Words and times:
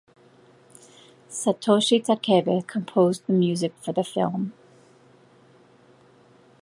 Satoshi 1.29 2.01
Takebe 2.03 2.65
composed 2.65 3.27
the 3.27 3.33
music 3.33 3.71
for 3.83 3.91
the 3.93 4.03
film. 4.03 4.51